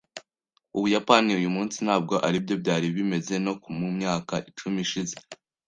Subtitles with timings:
[0.77, 5.15] Ubuyapani uyumunsi ntabwo aribyo byari bimeze no mumyaka icumi ishize.